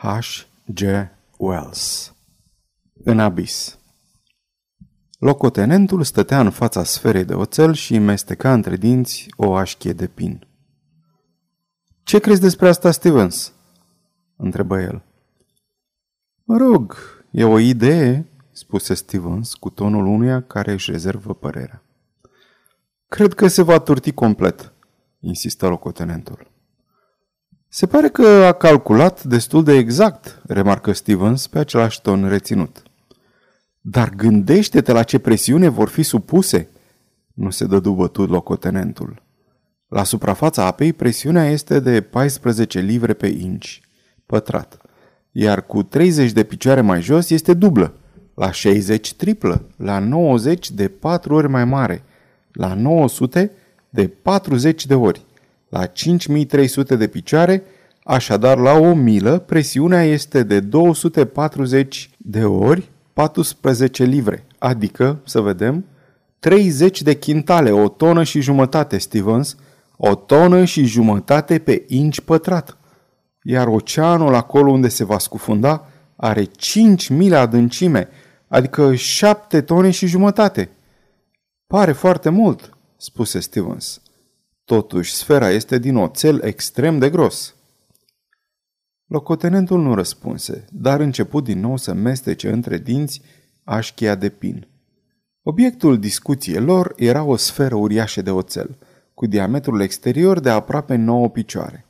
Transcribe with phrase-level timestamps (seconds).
[0.00, 0.46] H.
[0.64, 0.80] G.
[1.36, 2.14] Wells
[3.04, 3.78] În abis
[5.18, 10.46] Locotenentul stătea în fața sferei de oțel și mesteca între dinți o așchie de pin.
[12.02, 13.52] Ce crezi despre asta, Stevens?"
[14.36, 15.02] întrebă el.
[16.44, 16.96] Mă rog,
[17.30, 21.82] e o idee," spuse Stevens cu tonul unuia care își rezervă părerea.
[23.08, 24.72] Cred că se va turti complet,
[25.20, 26.56] insistă locotenentul.
[27.70, 32.82] Se pare că a calculat destul de exact, remarcă Stevens pe același ton reținut.
[33.80, 36.68] Dar gândește-te la ce presiune vor fi supuse,
[37.34, 39.22] nu se dă bătut locotenentul.
[39.88, 43.80] La suprafața apei, presiunea este de 14 livre pe inci
[44.26, 44.76] pătrat,
[45.32, 47.94] iar cu 30 de picioare mai jos este dublă,
[48.34, 52.02] la 60 triplă, la 90 de 4 ori mai mare,
[52.52, 53.52] la 900
[53.90, 55.24] de 40 de ori,
[55.68, 57.62] la 5300 de picioare,
[58.04, 65.84] așadar la o milă presiunea este de 240 de ori 14 livre, adică, să vedem,
[66.38, 69.56] 30 de quintale, o tonă și jumătate, Stevens,
[69.96, 72.76] o tonă și jumătate pe inci pătrat.
[73.42, 78.08] Iar oceanul acolo unde se va scufunda are 5 mile adâncime,
[78.48, 80.70] adică 7 tone și jumătate.
[81.66, 84.00] Pare foarte mult, spuse Stevens.
[84.68, 87.54] Totuși, sfera este din oțel extrem de gros.
[89.06, 93.22] Locotenentul nu răspunse, dar început din nou să mestece între dinți
[93.64, 94.68] așchia de pin.
[95.42, 98.78] Obiectul discuției lor era o sferă uriașă de oțel,
[99.14, 101.86] cu diametrul exterior de aproape 9 picioare.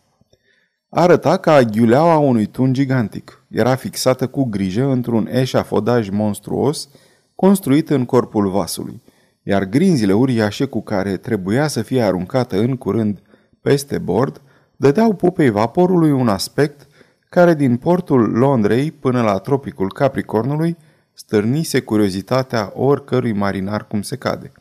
[0.88, 3.44] Arăta ca ghiuleaua unui tun gigantic.
[3.48, 6.88] Era fixată cu grijă într-un eșafodaj monstruos
[7.34, 9.02] construit în corpul vasului,
[9.48, 13.22] iar grinzile uriașe cu care trebuia să fie aruncată în curând
[13.60, 14.40] peste bord
[14.76, 16.86] dădeau pupei vaporului un aspect
[17.28, 20.76] care din portul Londrei până la tropicul Capricornului
[21.12, 24.52] stârnise curiozitatea oricărui marinar cum se cade.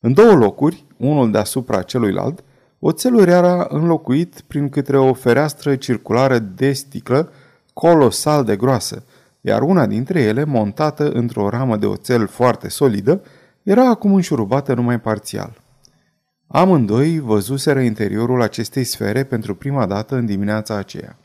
[0.00, 2.44] În două locuri, unul deasupra celuilalt,
[2.78, 7.32] oțelul era înlocuit prin către o fereastră circulară de sticlă
[7.72, 9.04] colosal de groasă,
[9.40, 13.22] iar una dintre ele, montată într-o ramă de oțel foarte solidă,
[13.66, 15.62] era acum înșurubată numai parțial.
[16.46, 21.18] Amândoi văzuseră interiorul acestei sfere pentru prima dată în dimineața aceea.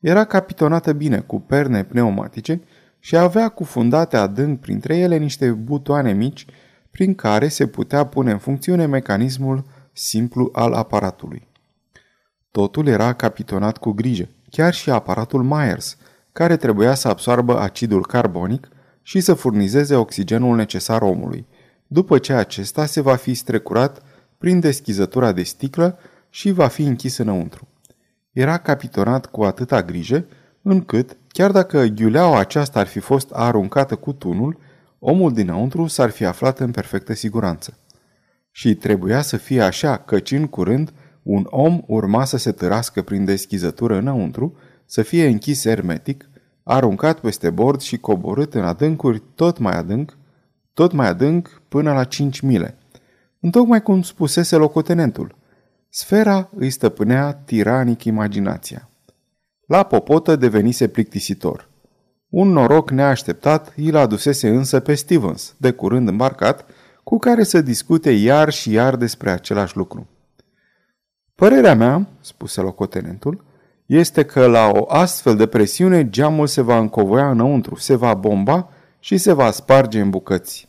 [0.00, 2.60] Era capitonată bine cu perne pneumatice
[2.98, 6.46] și avea cufundate adânc printre ele niște butoane mici
[6.90, 11.48] prin care se putea pune în funcțiune mecanismul simplu al aparatului.
[12.50, 15.96] Totul era capitonat cu grijă, chiar și aparatul Myers,
[16.32, 18.68] care trebuia să absoarbă acidul carbonic
[19.02, 21.46] și să furnizeze oxigenul necesar omului,
[21.92, 24.02] după ce acesta se va fi strecurat
[24.38, 27.68] prin deschizătura de sticlă și va fi închis înăuntru.
[28.32, 30.26] Era capitonat cu atâta grijă,
[30.62, 34.58] încât, chiar dacă ghiuleaua aceasta ar fi fost aruncată cu tunul,
[34.98, 37.78] omul dinăuntru s-ar fi aflat în perfectă siguranță.
[38.50, 40.92] Și trebuia să fie așa, căci în curând
[41.22, 44.56] un om urma să se târască prin deschizătură înăuntru,
[44.86, 46.28] să fie închis hermetic,
[46.62, 50.18] aruncat peste bord și coborât în adâncuri tot mai adânc,
[50.74, 52.78] tot mai adânc până la 5 mile.
[53.40, 55.36] Întocmai cum spusese locotenentul.
[55.88, 58.88] Sfera îi stăpânea tiranic imaginația.
[59.66, 61.68] La popotă devenise plictisitor.
[62.28, 66.66] Un noroc neașteptat îl adusese însă pe Stevens, de curând îmbarcat,
[67.04, 70.08] cu care să discute iar și iar despre același lucru.
[71.34, 73.44] Părerea mea, spuse locotenentul,
[73.86, 78.70] este că la o astfel de presiune geamul se va încovoia înăuntru, se va bomba
[79.00, 80.68] și se va sparge în bucăți.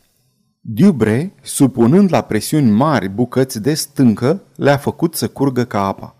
[0.60, 6.16] Dubre, supunând la presiuni mari bucăți de stâncă, le-a făcut să curgă ca apa.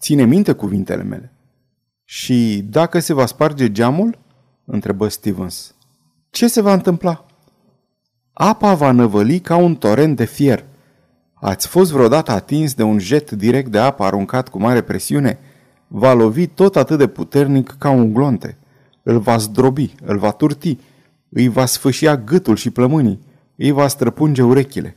[0.00, 1.32] Ține minte cuvintele mele.
[2.04, 4.18] Și dacă se va sparge geamul?
[4.64, 5.74] întrebă Stevens.
[6.30, 7.24] Ce se va întâmpla?
[8.32, 10.64] Apa va năvăli ca un torent de fier.
[11.34, 15.38] Ați fost vreodată atins de un jet direct de apă aruncat cu mare presiune?
[15.86, 18.56] Va lovi tot atât de puternic ca un glonte.
[19.02, 20.78] Îl va zdrobi, îl va turti,
[21.30, 23.20] îi va sfâșia gâtul și plămânii,
[23.56, 24.96] îi va străpunge urechile.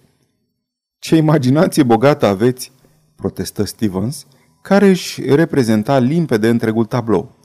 [0.99, 2.71] Ce imaginație bogată aveți,
[3.15, 4.25] protestă Stevens,
[4.61, 7.35] care își reprezenta limpede întregul tablou.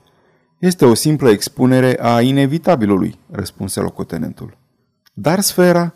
[0.58, 4.56] Este o simplă expunere a inevitabilului, răspunse locotenentul.
[5.14, 5.94] Dar sfera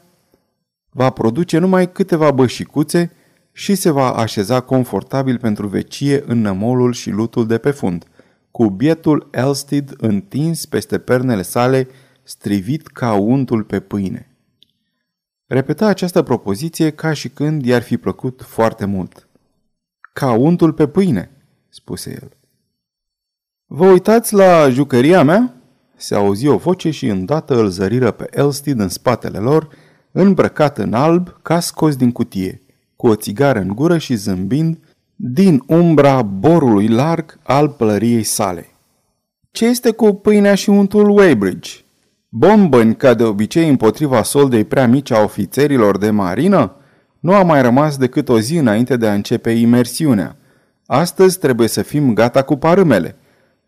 [0.90, 3.12] va produce numai câteva bășicuțe
[3.52, 8.04] și se va așeza confortabil pentru vecie în nămolul și lutul de pe fund,
[8.50, 11.88] cu bietul Elstid întins peste pernele sale,
[12.22, 14.36] strivit ca untul pe pâine.
[15.46, 19.28] Repeta această propoziție ca și când i-ar fi plăcut foarte mult.
[20.12, 21.30] Ca untul pe pâine,
[21.68, 22.30] spuse el.
[23.66, 25.54] Vă uitați la jucăria mea?
[25.96, 29.68] Se auzi o voce și îndată îl zăriră pe Elstid în spatele lor,
[30.12, 32.62] îmbrăcat în alb, ca scos din cutie,
[32.96, 34.78] cu o țigară în gură și zâmbind
[35.16, 38.66] din umbra borului larg al pălăriei sale.
[39.50, 41.70] Ce este cu pâinea și untul Weybridge?
[42.34, 46.76] Bombăni, ca de obicei, împotriva soldei prea mici a ofițerilor de marină?
[47.20, 50.36] Nu a mai rămas decât o zi înainte de a începe imersiunea.
[50.86, 53.16] Astăzi trebuie să fim gata cu parâmele.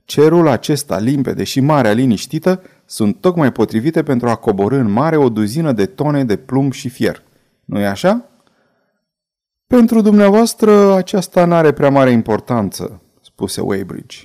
[0.05, 5.29] Cerul acesta limpede și marea liniștită sunt tocmai potrivite pentru a coborâ în mare o
[5.29, 7.23] duzină de tone de plumb și fier.
[7.65, 8.29] Nu-i așa?
[9.67, 14.19] Pentru dumneavoastră aceasta n-are prea mare importanță, spuse Weybridge.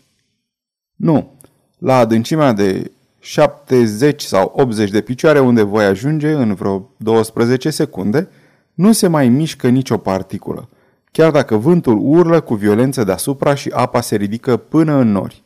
[0.95, 1.33] Nu,
[1.77, 8.29] la adâncimea de 70 sau 80 de picioare unde voi ajunge în vreo 12 secunde,
[8.73, 10.69] nu se mai mișcă nicio particulă,
[11.11, 15.43] chiar dacă vântul urlă cu violență deasupra și apa se ridică până în nori.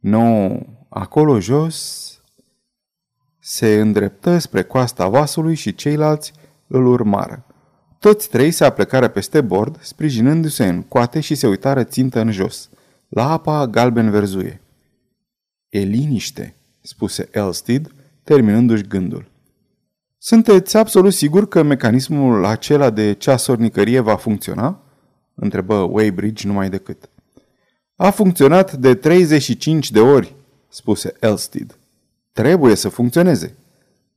[0.00, 2.04] Nu, acolo jos
[3.38, 6.32] se îndreptă spre coasta vasului și ceilalți
[6.66, 7.44] îl urmară.
[7.98, 12.68] Toți trei se aplecară peste bord, sprijinându-se în coate și se uitară țintă în jos,
[13.08, 14.60] la apa galben-verzuie.
[15.68, 19.30] E liniște, spuse Elstid, terminându-și gândul.
[20.18, 24.82] Sunteți absolut sigur că mecanismul acela de ceasornicărie va funcționa?
[25.34, 27.08] întrebă Weybridge numai decât.
[27.96, 30.34] A funcționat de 35 de ori,
[30.68, 31.78] spuse Elstid.
[32.32, 33.54] Trebuie să funcționeze.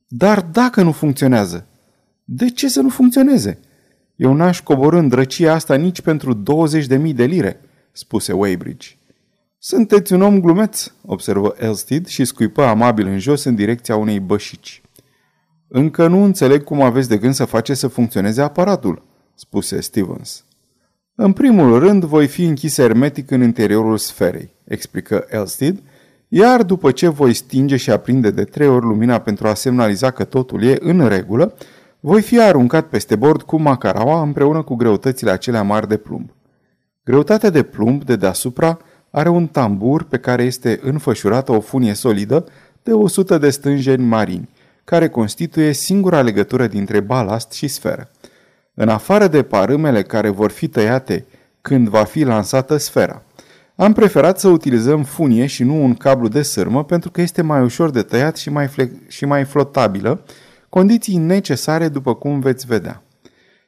[0.08, 1.66] Dar dacă nu funcționează,
[2.24, 3.58] de ce să nu funcționeze?
[4.16, 6.42] Eu n-aș coborâ în drăcia asta nici pentru
[6.78, 7.60] 20.000 de lire,
[7.92, 8.96] spuse Weybridge.
[9.66, 14.82] Sunteți un om glumeț, observă Elstid și scuipă amabil în jos în direcția unei bășici.
[15.68, 19.02] Încă nu înțeleg cum aveți de gând să faceți să funcționeze aparatul,
[19.34, 20.44] spuse Stevens.
[21.14, 25.82] În primul rând, voi fi închis hermetic în interiorul sferei, explică Elstid,
[26.28, 30.24] iar după ce voi stinge și aprinde de trei ori lumina pentru a semnaliza că
[30.24, 31.54] totul e în regulă,
[32.00, 36.30] voi fi aruncat peste bord cu macaraua împreună cu greutățile acelea mari de plumb.
[37.04, 38.78] Greutatea de plumb de deasupra
[39.16, 42.44] are un tambur pe care este înfășurată o funie solidă
[42.82, 44.48] de 100 de stânjeni marini,
[44.84, 48.10] care constituie singura legătură dintre balast și sferă.
[48.74, 51.26] În afară de parâmele care vor fi tăiate
[51.60, 53.22] când va fi lansată sfera.
[53.76, 57.62] Am preferat să utilizăm funie și nu un cablu de sârmă pentru că este mai
[57.62, 60.24] ușor de tăiat și mai, fle- și mai flotabilă,
[60.68, 63.02] condiții necesare după cum veți vedea.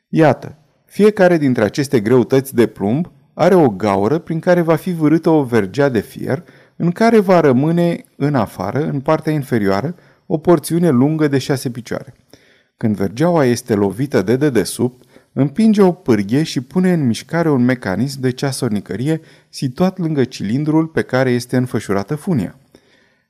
[0.09, 0.57] Iată,
[0.87, 5.43] fiecare dintre aceste greutăți de plumb are o gaură prin care va fi vârâtă o
[5.43, 6.45] vergea de fier,
[6.77, 9.95] în care va rămâne în afară, în partea inferioară,
[10.27, 12.15] o porțiune lungă de șase picioare.
[12.77, 15.03] Când vergeaua este lovită de dedesubt,
[15.33, 21.03] împinge o pârghie și pune în mișcare un mecanism de ceasornicărie situat lângă cilindrul pe
[21.03, 22.59] care este înfășurată funia.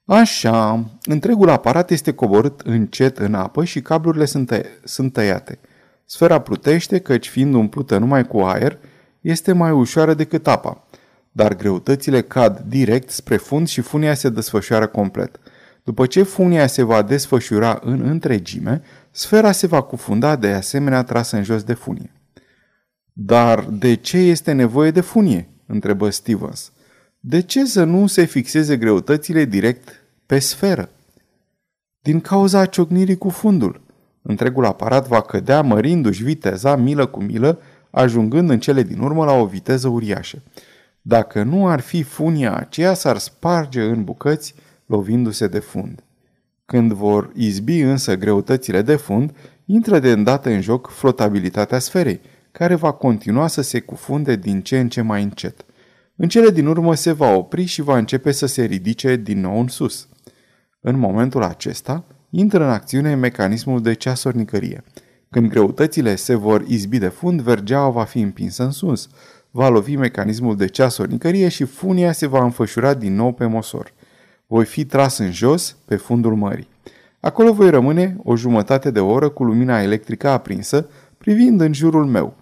[0.05, 5.58] Așa, întregul aparat este coborât încet în apă și cablurile sunt, tă- sunt tăiate.
[6.05, 8.79] Sfera plutește, căci fiind umplută numai cu aer,
[9.26, 10.87] este mai ușoară decât apa,
[11.32, 15.38] dar greutățile cad direct spre fund și funia se desfășoară complet.
[15.84, 21.37] După ce funia se va desfășura în întregime, sfera se va cufunda de asemenea trasă
[21.37, 22.12] în jos de funie.
[23.12, 25.49] Dar de ce este nevoie de funie?
[25.67, 26.72] întrebă Stevens.
[27.20, 29.88] De ce să nu se fixeze greutățile direct
[30.26, 30.88] pe sferă?
[32.00, 33.81] Din cauza ciocnirii cu fundul.
[34.22, 37.60] Întregul aparat va cădea mărindu-și viteza milă cu milă
[37.96, 40.43] ajungând în cele din urmă la o viteză uriașă.
[41.03, 44.55] Dacă nu ar fi funia aceea, s-ar sparge în bucăți,
[44.86, 46.03] lovindu-se de fund.
[46.67, 52.20] Când vor izbi însă greutățile de fund, intră de îndată în joc flotabilitatea sferei,
[52.53, 55.65] care va continua să se cufunde din ce în ce mai încet.
[56.17, 59.60] În cele din urmă se va opri și va începe să se ridice din nou
[59.60, 60.08] în sus.
[60.81, 64.84] În momentul acesta, intră în acțiune mecanismul de ceasornicărie–
[65.36, 69.08] când greutățile se vor izbi de fund, vergeaua va fi împinsă în sus,
[69.50, 73.93] va lovi mecanismul de ceasornicărie și funia se va înfășura din nou pe mosor.
[74.46, 76.69] Voi fi tras în jos, pe fundul mării.
[77.20, 80.88] Acolo voi rămâne o jumătate de oră cu lumina electrică aprinsă,
[81.19, 82.34] privind în jurul meu.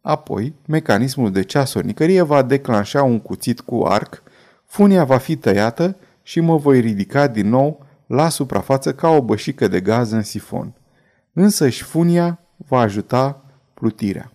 [0.00, 4.22] Apoi, mecanismul de ceasornicărie va declanșa un cuțit cu arc,
[4.66, 9.68] funia va fi tăiată și mă voi ridica din nou la suprafață ca o bășică
[9.68, 10.74] de gaz în sifon
[11.34, 14.32] însă și funia va ajuta plutirea.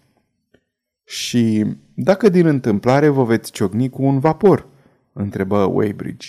[1.03, 4.67] Și dacă din întâmplare vă veți ciocni cu un vapor?
[5.13, 6.27] întrebă Weybridge.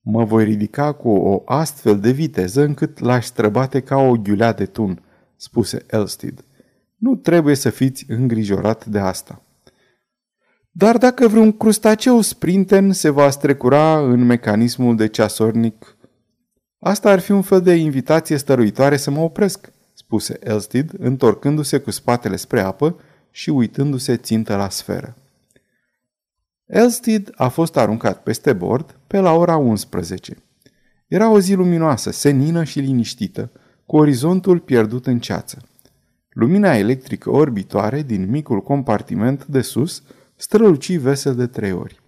[0.00, 4.66] Mă voi ridica cu o astfel de viteză încât l-aș străbate ca o ghiulea de
[4.66, 5.02] tun,
[5.36, 6.44] spuse Elstid.
[6.96, 9.42] Nu trebuie să fiți îngrijorat de asta.
[10.70, 15.96] Dar dacă vreun crustaceu sprinten se va strecura în mecanismul de ceasornic,
[16.78, 19.72] asta ar fi un fel de invitație stăruitoare să mă opresc,
[20.18, 22.96] spuse Elstid, întorcându-se cu spatele spre apă
[23.30, 25.16] și uitându-se țintă la sferă.
[26.66, 30.36] Elstid a fost aruncat peste bord pe la ora 11.
[31.06, 33.50] Era o zi luminoasă, senină și liniștită,
[33.86, 35.62] cu orizontul pierdut în ceață.
[36.28, 40.02] Lumina electrică orbitoare din micul compartiment de sus
[40.36, 42.00] străluci vesel de trei ori.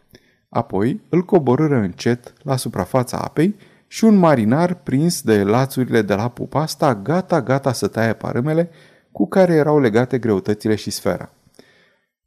[0.48, 3.54] Apoi îl coborâră încet la suprafața apei
[3.96, 8.70] și un marinar prins de lațurile de la pupa sta gata-gata să taie parâmele
[9.12, 11.32] cu care erau legate greutățile și sfera.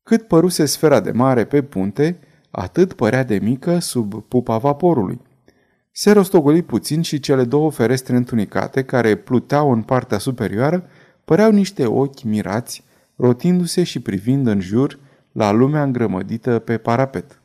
[0.03, 2.19] Cât păruse sfera de mare pe punte,
[2.51, 5.21] atât părea de mică sub pupa vaporului.
[5.91, 10.85] Se rostogoli puțin și cele două ferestre întunicate, care pluteau în partea superioară,
[11.25, 12.83] păreau niște ochi mirați,
[13.15, 14.99] rotindu-se și privind în jur
[15.31, 17.38] la lumea îngrămădită pe parapet.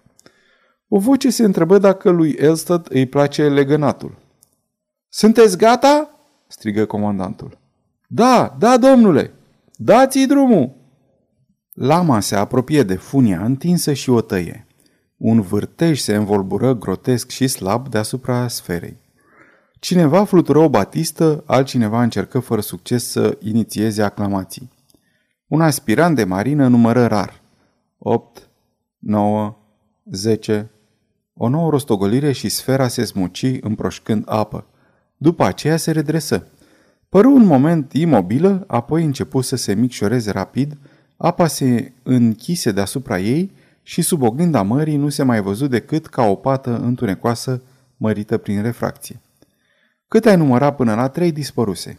[0.88, 4.18] O voce se întrebă dacă lui Elstad îi place legănatul.
[5.08, 6.08] Sunteți gata?"
[6.46, 7.58] strigă comandantul.
[8.06, 9.32] Da, da, domnule!
[9.76, 10.72] Dați-i drumul!"
[11.72, 14.66] Lama se apropie de funia întinsă și o tăie.
[15.16, 18.96] Un vârtej se învolbură grotesc și slab deasupra sferei.
[19.80, 24.72] Cineva flutură o batistă, altcineva încercă fără succes să inițieze aclamații.
[25.46, 27.42] Un aspirant de marină numără rar.
[27.98, 28.48] 8,
[28.98, 29.56] 9,
[30.04, 30.70] 10.
[31.36, 34.66] O nouă rostogolire și sfera se smuci împroșcând apă.
[35.16, 36.46] După aceea se redresă.
[37.08, 40.76] Păru un moment imobilă, apoi începu să se micșoreze rapid,
[41.16, 46.22] apa se închise deasupra ei și sub oglinda mării nu se mai văzut decât ca
[46.22, 47.62] o pată întunecoasă
[47.96, 49.20] mărită prin refracție.
[50.08, 51.98] Cât ai număra până la trei, dispăruse.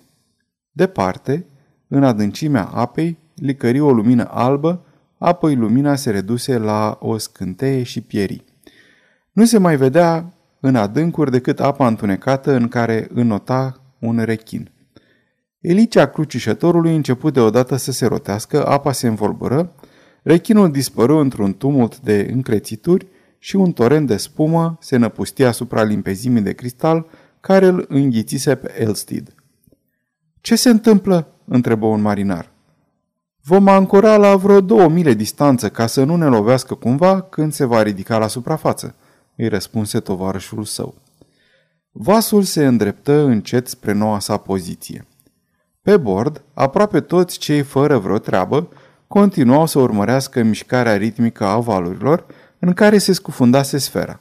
[0.71, 1.45] Departe,
[1.87, 4.85] în adâncimea apei, licări o lumină albă,
[5.17, 8.43] apoi lumina se reduse la o scânteie și pierii.
[9.35, 14.71] Nu se mai vedea în adâncuri decât apa întunecată în care înota un rechin.
[15.59, 19.71] Elicea crucișătorului început deodată să se rotească, apa se învolbură,
[20.23, 26.41] rechinul dispăru într-un tumult de încrețituri și un torent de spumă se năpustia asupra limpezimii
[26.41, 27.05] de cristal
[27.39, 29.35] care îl înghițise pe Elstid.
[30.41, 32.51] Ce se întâmplă?" întrebă un marinar.
[33.41, 37.65] Vom ancora la vreo două mile distanță ca să nu ne lovească cumva când se
[37.65, 38.95] va ridica la suprafață,
[39.37, 40.95] îi răspunse tovarășul său.
[41.91, 45.07] Vasul se îndreptă încet spre noua sa poziție.
[45.81, 48.69] Pe bord, aproape toți cei fără vreo treabă
[49.07, 52.25] continuau să urmărească mișcarea ritmică a valurilor
[52.59, 54.19] în care se scufundase sfera.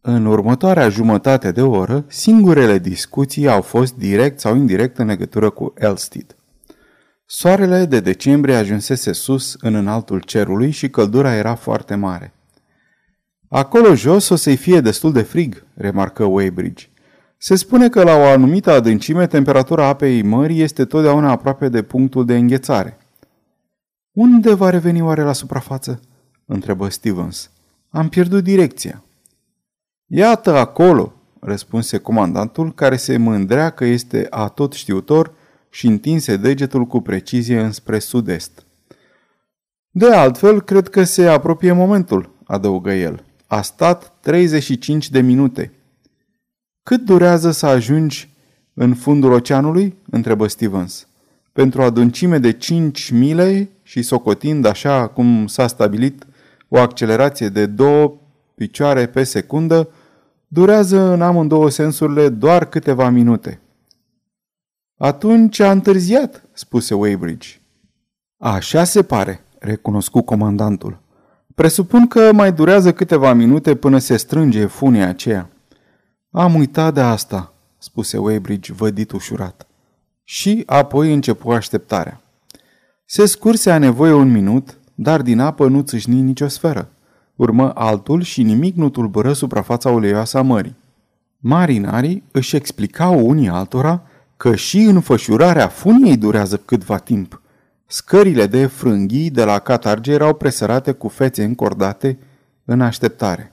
[0.00, 5.74] În următoarea jumătate de oră, singurele discuții au fost direct sau indirect în legătură cu
[5.76, 6.36] Elstid.
[7.26, 12.34] Soarele de decembrie ajunsese sus în înaltul cerului și căldura era foarte mare.
[13.54, 16.88] Acolo jos o să-i fie destul de frig, remarcă Weybridge.
[17.38, 22.24] Se spune că la o anumită adâncime temperatura apei mării este totdeauna aproape de punctul
[22.24, 22.98] de înghețare.
[24.12, 26.00] Unde va reveni oare la suprafață?
[26.46, 27.50] întrebă Stevens.
[27.88, 29.04] Am pierdut direcția.
[30.06, 35.34] Iată acolo, răspunse comandantul, care se mândrea că este atot știutor
[35.70, 38.66] și întinse degetul cu precizie înspre sud-est.
[39.90, 43.24] De altfel, cred că se apropie momentul, adăugă el.
[43.52, 45.72] A stat 35 de minute.
[46.82, 48.30] Cât durează să ajungi
[48.74, 49.96] în fundul oceanului?
[50.10, 51.08] întrebă Stevens.
[51.52, 56.26] Pentru o adâncime de 5 mile și socotind așa cum s-a stabilit
[56.68, 58.14] o accelerație de două
[58.54, 59.88] picioare pe secundă,
[60.48, 63.60] durează în amândouă sensurile doar câteva minute.
[64.98, 67.48] Atunci a întârziat, spuse Weybridge.
[68.36, 71.00] Așa se pare, recunoscu comandantul.
[71.54, 75.48] Presupun că mai durează câteva minute până se strânge funia aceea.
[76.30, 79.66] Am uitat de asta, spuse Weybridge vădit ușurat.
[80.24, 82.20] Și apoi începu așteptarea.
[83.04, 86.88] Se scurse a nevoie un minut, dar din apă nu țâșni nicio sferă.
[87.36, 90.76] Urmă altul și nimic nu tulbură suprafața uleioasă a mării.
[91.38, 94.02] Marinarii își explicau unii altora
[94.36, 97.41] că și înfășurarea funiei durează câtva timp.
[97.92, 102.18] Scările de frânghii de la catarge erau presărate cu fețe încordate
[102.64, 103.52] în așteptare.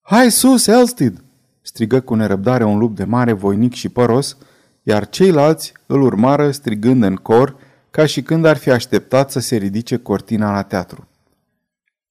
[0.00, 1.24] Hai sus, Elstid!"
[1.62, 4.36] strigă cu nerăbdare un lup de mare, voinic și păros,
[4.82, 7.56] iar ceilalți îl urmară strigând în cor,
[7.90, 11.08] ca și când ar fi așteptat să se ridice cortina la teatru.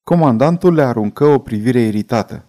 [0.03, 2.45] Comandantul le aruncă o privire iritată.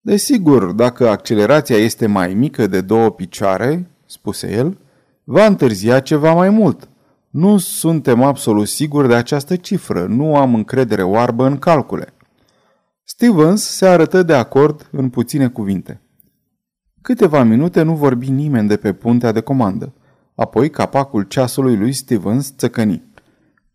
[0.00, 4.78] Desigur, dacă accelerația este mai mică de două picioare, spuse el,
[5.24, 6.88] va întârzia ceva mai mult,
[7.34, 12.14] Nu suntem absolut siguri de această cifră, nu am încredere oarbă în calcule.
[13.04, 16.00] Stevens se arătă de acord în puține cuvinte.
[17.02, 19.92] Câteva minute nu vorbi nimeni de pe puntea de comandă.
[20.34, 23.02] Apoi capacul ceasului lui Stevens țăcăni.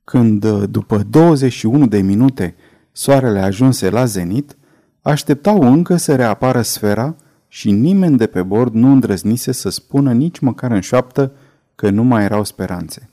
[0.03, 2.55] Când, după 21 de minute,
[2.91, 4.57] soarele ajunse la zenit,
[5.01, 7.15] așteptau încă să reapară sfera
[7.47, 11.31] și nimeni de pe bord nu îndrăznise să spună nici măcar în șoaptă
[11.75, 13.09] că nu mai erau speranțe.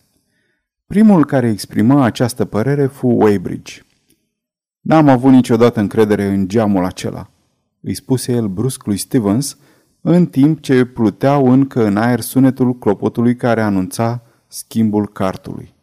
[0.87, 3.83] Primul care exprima această părere fu Weybridge.
[4.81, 7.31] N-am avut niciodată încredere în geamul acela,
[7.81, 9.59] îi spuse el brusc lui Stevens,
[10.01, 15.75] în timp ce pluteau încă în aer sunetul clopotului care anunța schimbul cartului.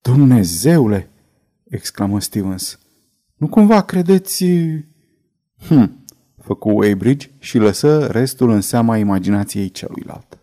[0.00, 1.10] Dumnezeule!
[1.64, 2.78] exclamă Stevens.
[3.34, 4.44] Nu cumva credeți...
[5.68, 6.04] Hm,
[6.42, 10.35] făcu Weybridge și lăsă restul în seama imaginației celuilalt.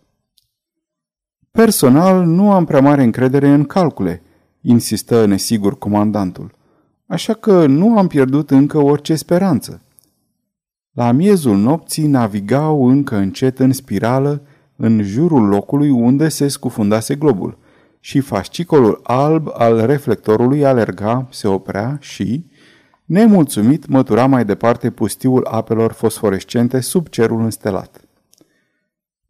[1.58, 4.22] Personal, nu am prea mare încredere în calcule,
[4.60, 6.50] insistă nesigur comandantul,
[7.06, 9.82] așa că nu am pierdut încă orice speranță.
[10.92, 14.42] La miezul nopții navigau încă încet în spirală
[14.76, 17.58] în jurul locului unde se scufundase globul
[18.00, 22.46] și fascicolul alb al reflectorului alerga, se oprea și,
[23.04, 28.03] nemulțumit, mătura mai departe pustiul apelor fosforescente sub cerul înstelat.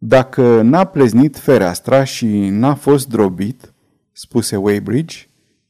[0.06, 3.72] Dacă n-a pleznit fereastra și n-a fost drobit,
[4.12, 5.16] spuse Weybridge,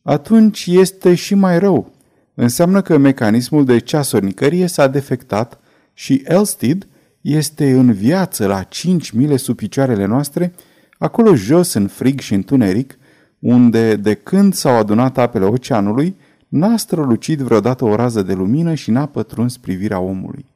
[0.03, 1.93] atunci este și mai rău.
[2.35, 5.61] Înseamnă că mecanismul de ceasornicărie s-a defectat
[5.93, 6.87] și Elstead
[7.21, 10.55] este în viață la 5 mile sub picioarele noastre,
[10.99, 12.99] acolo jos în frig și întuneric,
[13.39, 16.17] unde de când s-au adunat apele oceanului,
[16.49, 20.53] n-a strălucit vreodată o rază de lumină și n-a pătruns privirea omului.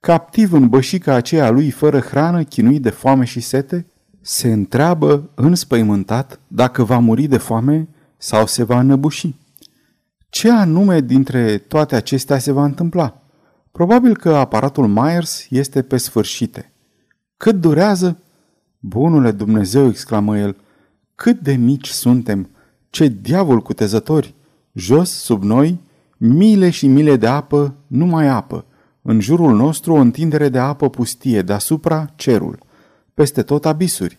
[0.00, 3.86] Captiv în bășica aceea lui fără hrană, chinuit de foame și sete,
[4.20, 9.34] se întreabă înspăimântat dacă va muri de foame sau se va înăbuși.
[10.28, 13.22] Ce anume dintre toate acestea se va întâmpla?
[13.72, 16.72] Probabil că aparatul Myers este pe sfârșite.
[17.36, 18.18] Cât durează?
[18.78, 20.56] Bunule Dumnezeu, exclamă el,
[21.14, 22.48] cât de mici suntem,
[22.90, 24.34] ce diavol cutezători!
[24.72, 25.80] Jos, sub noi,
[26.16, 28.64] mile și mile de apă, numai apă.
[29.02, 32.58] În jurul nostru o întindere de apă pustie, deasupra cerul.
[33.14, 34.18] Peste tot abisuri.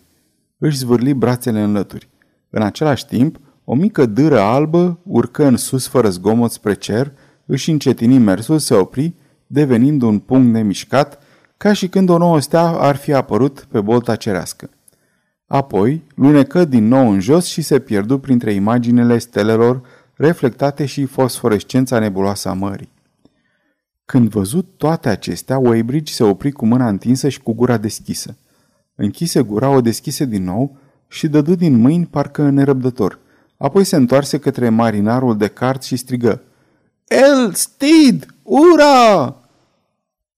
[0.58, 2.08] Își zvârli brațele în lături.
[2.50, 7.12] În același timp, o mică dâră albă urcă în sus fără zgomot spre cer,
[7.46, 9.14] își încetini mersul, se opri,
[9.46, 11.22] devenind un punct nemișcat,
[11.56, 14.70] ca și când o nouă stea ar fi apărut pe bolta cerească.
[15.46, 19.82] Apoi, lunecă din nou în jos și se pierdu printre imaginele stelelor
[20.14, 22.92] reflectate și fosforescența nebuloasă a mării.
[24.12, 28.36] Când văzut toate acestea, Weybridge se opri cu mâna întinsă și cu gura deschisă.
[28.94, 30.76] Închise gura, o deschise din nou
[31.08, 33.18] și dădu din mâini parcă nerăbdător.
[33.56, 36.42] Apoi se întoarse către marinarul de cart și strigă
[37.06, 38.26] El Steed!
[38.42, 39.36] Ura!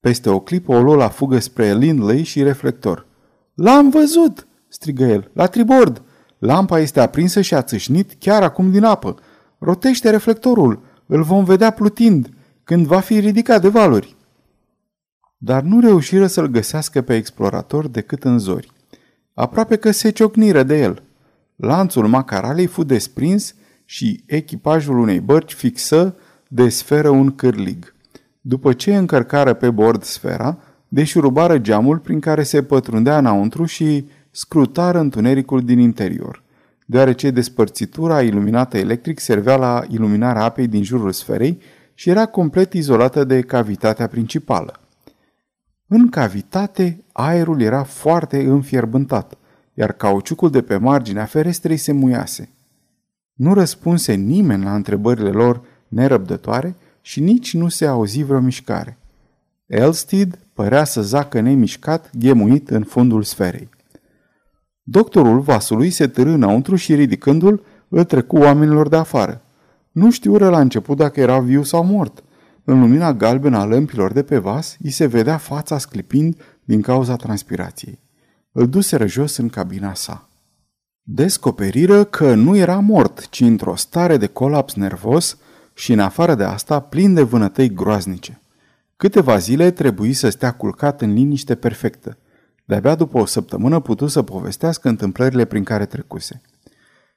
[0.01, 3.07] Peste o clipă o luă la fugă spre Lindley și reflector.
[3.55, 5.31] L-am văzut!" strigă el.
[5.33, 6.03] La tribord!
[6.39, 9.15] Lampa este aprinsă și a țâșnit chiar acum din apă.
[9.59, 10.83] Rotește reflectorul!
[11.07, 12.29] Îl vom vedea plutind,
[12.65, 14.17] când va fi ridicat de valuri.
[15.37, 18.73] Dar nu reușiră să-l găsească pe explorator decât în zori.
[19.35, 21.03] Aproape că se ciocniră de el.
[21.57, 26.17] Lanțul macaralei fu desprins și echipajul unei bărci fixă
[26.49, 27.95] de sferă un cârlig.
[28.41, 34.99] După ce încărcară pe bord sfera, deșurubară geamul prin care se pătrundea înăuntru și scrutară
[34.99, 36.43] întunericul din interior,
[36.87, 41.61] deoarece despărțitura iluminată electric servea la iluminarea apei din jurul sferei
[41.95, 44.81] și era complet izolată de cavitatea principală.
[45.87, 49.39] În cavitate, aerul era foarte înfierbântat,
[49.75, 52.49] iar cauciucul de pe marginea ferestrei se muiase.
[53.35, 58.99] Nu răspunse nimeni la întrebările lor nerăbdătoare și nici nu se auzi vreo mișcare.
[59.67, 63.69] Elstead părea să zacă nemișcat, ghemuit în fundul sferei.
[64.83, 69.43] Doctorul vasului se târâ înăuntru și ridicându-l, îl trecu oamenilor de afară.
[69.95, 72.25] Nu știură la început dacă era viu sau mort.
[72.65, 77.17] În lumina galbenă a lămpilor de pe vas, îi se vedea fața sclipind din cauza
[77.17, 77.99] transpirației.
[78.53, 80.29] Îl duseră jos în cabina sa.
[81.03, 85.39] Descoperiră că nu era mort, ci într-o stare de colaps nervos
[85.75, 88.41] și în afară de asta plin de vânătăi groaznice.
[88.97, 92.19] Câteva zile trebuie să stea culcat în liniște perfectă.
[92.65, 96.41] De-abia după o săptămână putu să povestească întâmplările prin care trecuse.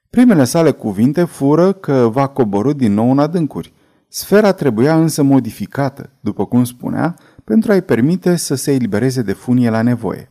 [0.09, 3.73] Primele sale cuvinte fură că va coborâ din nou în adâncuri.
[4.07, 9.69] Sfera trebuia însă modificată, după cum spunea, pentru a-i permite să se elibereze de funie
[9.69, 10.29] la nevoie.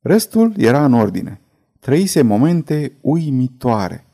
[0.00, 1.40] Restul era în ordine.
[1.80, 4.06] trăise momente uimitoare.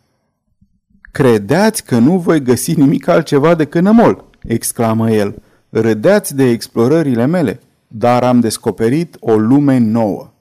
[1.13, 5.43] Credeați că nu voi găsi nimic altceva decât nămol, exclamă el.
[5.71, 10.34] Râdeați de explorările mele, dar am descoperit o lume nouă.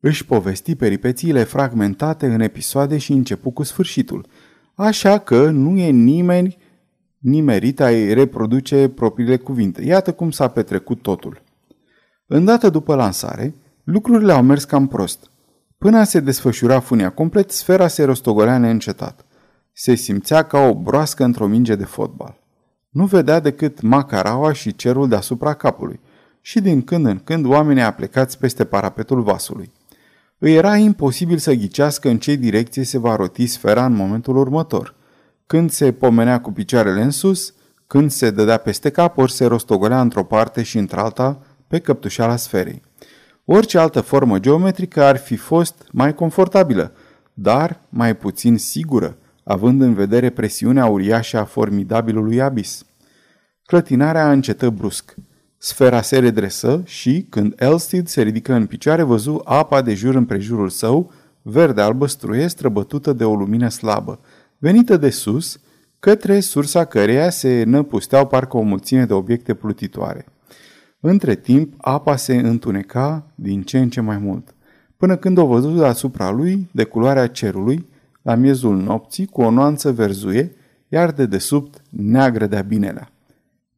[0.00, 4.26] Își povesti peripețiile fragmentate în episoade și începu cu sfârșitul,
[4.74, 6.56] așa că nu e nimeni
[7.18, 9.84] nimerit a-i reproduce propriile cuvinte.
[9.84, 11.42] Iată cum s-a petrecut totul.
[12.26, 15.30] Îndată după lansare, lucrurile au mers cam prost.
[15.78, 19.26] Până se desfășura funia complet, sfera se rostogolea neîncetat.
[19.72, 22.38] Se simțea ca o broască într-o minge de fotbal.
[22.88, 26.00] Nu vedea decât macaraua și cerul deasupra capului
[26.40, 29.72] și din când în când oamenii aplecați peste parapetul vasului.
[30.38, 34.94] Îi era imposibil să ghicească în ce direcție se va roti sfera în momentul următor.
[35.46, 37.54] Când se pomenea cu picioarele în sus,
[37.86, 42.82] când se dădea peste cap, ori se rostogolea într-o parte și într-alta pe căptușala sferei.
[43.44, 46.92] Orice altă formă geometrică ar fi fost mai confortabilă,
[47.34, 52.84] dar mai puțin sigură, având în vedere presiunea uriașă a formidabilului abis.
[53.62, 55.14] Clătinarea încetă brusc.
[55.60, 60.68] Sfera se redresă și, când Elstid se ridică în picioare, văzu apa de jur împrejurul
[60.68, 64.20] său, verde albăstruie, străbătută de o lumină slabă,
[64.58, 65.60] venită de sus,
[65.98, 70.26] către sursa căreia se năpusteau parcă o mulțime de obiecte plutitoare.
[71.00, 74.54] Între timp, apa se întuneca din ce în ce mai mult,
[74.96, 77.88] până când o văzut deasupra lui, de culoarea cerului,
[78.22, 80.52] la miezul nopții, cu o nuanță verzuie,
[80.88, 83.12] iar de desubt neagră de-a binelea.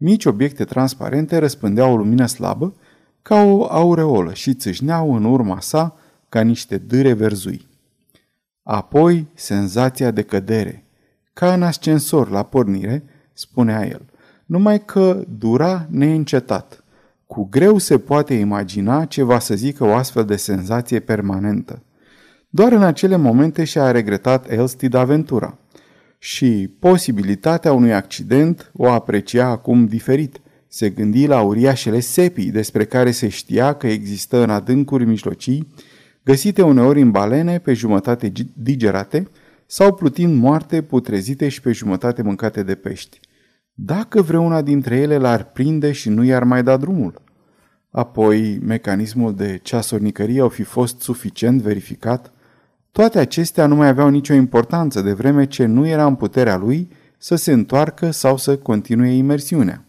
[0.02, 2.74] Mici obiecte transparente răspândeau o lumină slabă,
[3.22, 5.96] ca o aureolă și țâșneau în urma sa
[6.28, 7.66] ca niște dâre verzui.
[8.62, 10.84] Apoi senzația de cădere,
[11.32, 14.02] ca în ascensor la pornire, spunea el,
[14.46, 16.84] numai că dura neîncetat.
[17.26, 21.82] Cu greu se poate imagina ce va să zică o astfel de senzație permanentă.
[22.48, 25.58] Doar în acele momente și-a regretat Elstid aventura.
[26.22, 30.40] Și posibilitatea unui accident o aprecia acum diferit.
[30.68, 35.72] Se gândi la uriașele sepii despre care se știa că există în adâncuri mijlocii,
[36.24, 39.28] găsite uneori în balene pe jumătate digerate
[39.66, 43.20] sau plutind moarte, putrezite și pe jumătate mâncate de pești.
[43.74, 47.22] Dacă vreuna dintre ele l-ar prinde și nu i-ar mai da drumul.
[47.90, 52.32] Apoi, mecanismul de ceasornicărie au fi fost suficient verificat
[52.92, 56.88] toate acestea nu mai aveau nicio importanță de vreme ce nu era în puterea lui
[57.18, 59.84] să se întoarcă sau să continue imersiunea.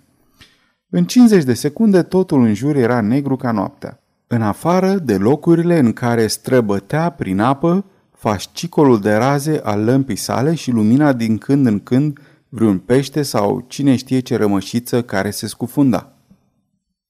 [0.89, 3.99] În 50 de secunde totul în jur era negru ca noaptea.
[4.27, 10.53] În afară de locurile în care străbătea prin apă fascicolul de raze al lămpii sale
[10.53, 15.47] și lumina din când în când vreun pește sau cine știe ce rămășiță care se
[15.47, 16.13] scufunda.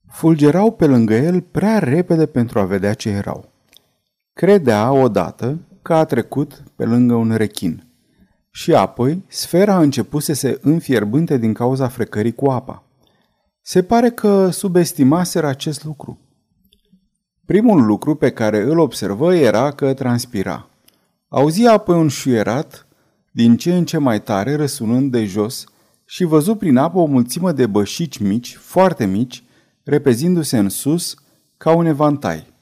[0.07, 3.51] Fulgerau pe lângă el prea repede pentru a vedea ce erau.
[4.33, 7.85] Credea odată că a trecut pe lângă un rechin.
[8.51, 12.83] Și apoi, sfera a început să se înfierbânte din cauza frecării cu apa.
[13.61, 16.19] Se pare că subestimaseră acest lucru.
[17.45, 20.69] Primul lucru pe care îl observă era că transpira.
[21.27, 22.87] Auzi apoi un șuierat,
[23.31, 25.63] din ce în ce mai tare, răsunând de jos,
[26.05, 29.43] și văzu prin apă o mulțime de bășici mici, foarte mici,
[29.83, 31.15] repezindu-se în sus
[31.57, 32.53] ca un evantai.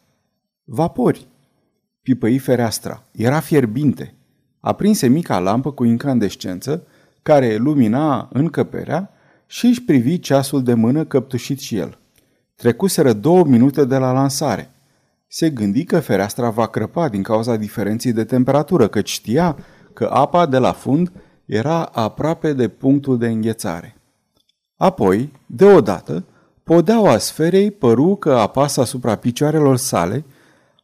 [0.63, 1.27] Vapori
[2.09, 3.03] pipăi fereastra.
[3.11, 4.13] Era fierbinte.
[4.59, 6.83] Aprinse mica lampă cu incandescență,
[7.21, 9.11] care lumina încăperea
[9.45, 11.97] și își privi ceasul de mână căptușit și el.
[12.55, 14.71] Trecuseră două minute de la lansare.
[15.27, 19.57] Se gândi că fereastra va crăpa din cauza diferenței de temperatură, căci știa
[19.93, 21.11] că apa de la fund
[21.45, 23.95] era aproape de punctul de înghețare.
[24.75, 26.23] Apoi, deodată,
[26.63, 30.25] podeaua sferei păru că apasă asupra picioarelor sale–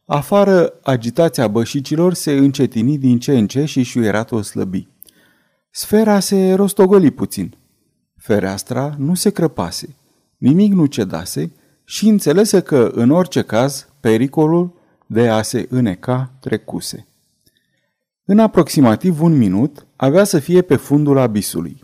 [0.08, 4.88] Afară, agitația bășicilor se încetini din ce în ce și șuieratul slăbi.
[5.70, 7.56] Sfera se rostogoli puțin.
[8.16, 9.96] Fereastra nu se crăpase,
[10.36, 11.52] nimic nu cedase
[11.84, 14.74] și înțelese că, în orice caz, pericolul
[15.06, 17.06] de a se îneca trecuse.
[18.24, 21.80] În aproximativ un minut avea să fie pe fundul abisului.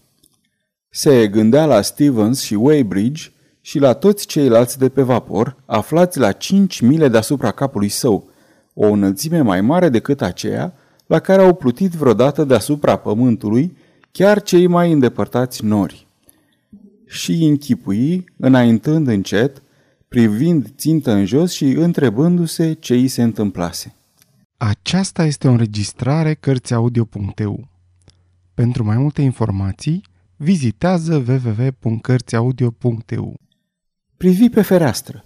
[0.88, 3.31] Se gândea la Stevens și Weybridge
[3.64, 8.28] și la toți ceilalți de pe vapor, aflați la 5 mile deasupra capului său,
[8.74, 10.74] o înălțime mai mare decât aceea
[11.06, 13.76] la care au plutit vreodată deasupra pământului
[14.10, 16.06] chiar cei mai îndepărtați nori.
[17.06, 19.62] Și închipui, înaintând încet,
[20.08, 23.94] privind țintă în jos și întrebându-se ce îi se întâmplase.
[24.56, 27.68] Aceasta este o înregistrare Cărțiaudio.eu.
[28.54, 30.02] Pentru mai multe informații,
[30.36, 33.40] vizitează www.cărțiaudio.eu.
[34.22, 35.24] Privi pe fereastră.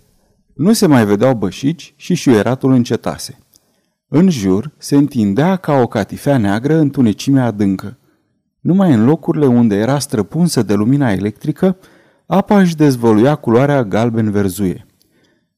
[0.54, 3.38] Nu se mai vedeau bășici și șuieratul încetase.
[4.08, 7.98] În jur se întindea ca o catifea neagră întunecimea adâncă.
[8.60, 11.76] Numai în locurile unde era străpunsă de lumina electrică,
[12.26, 14.86] apa își dezvăluia culoarea galben-verzuie.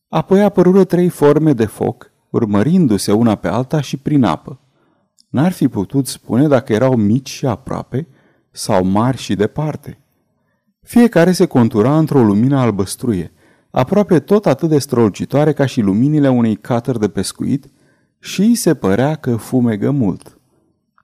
[0.08, 4.60] Apoi apărură trei forme de foc, urmărindu-se una pe alta și prin apă.
[5.28, 8.06] N-ar fi putut spune dacă erau mici și aproape
[8.50, 9.98] sau mari și departe.
[10.88, 13.32] Fiecare se contura într-o lumină albăstruie,
[13.70, 17.70] aproape tot atât de strălucitoare ca și luminile unei catări de pescuit
[18.18, 20.38] și se părea că fumegă mult.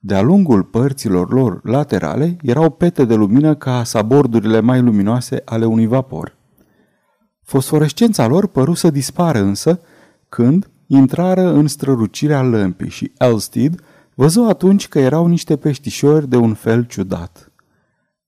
[0.01, 5.87] De-a lungul părților lor laterale erau pete de lumină ca sabordurile mai luminoase ale unui
[5.87, 6.37] vapor.
[7.43, 9.81] Fosforescența lor păru să dispară însă
[10.29, 13.81] când intrară în strălucirea lămpii și Elstead
[14.15, 17.54] văzu atunci că erau niște peștișori de un fel ciudat.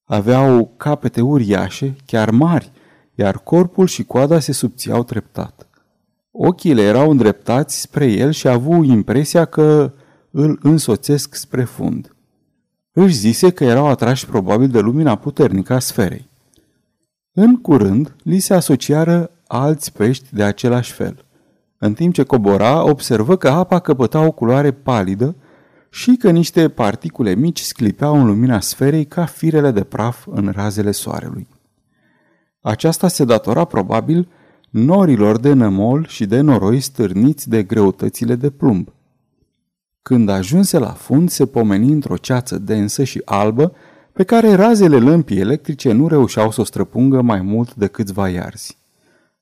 [0.09, 2.71] Aveau capete uriașe, chiar mari,
[3.15, 5.69] iar corpul și coada se subțiau treptat.
[6.31, 9.93] Ochiile erau îndreptați spre el și avu impresia că
[10.31, 12.15] îl însoțesc spre fund.
[12.93, 16.29] Își zise că erau atrași probabil de lumina puternică a sferei.
[17.33, 21.25] În curând, li se asociară alți pești de același fel.
[21.79, 25.35] În timp ce cobora, observă că apa căpăta o culoare palidă
[25.91, 30.91] și că niște particule mici sclipeau în lumina sferei ca firele de praf în razele
[30.91, 31.47] soarelui.
[32.61, 34.29] Aceasta se datora probabil
[34.71, 38.89] norilor de nămol și de noroi stârniți de greutățile de plumb.
[40.03, 43.73] Când ajunse la fund, se pomeni într-o ceață densă și albă,
[44.13, 48.79] pe care razele lămpii electrice nu reușeau să o străpungă mai mult de câțiva iarzi.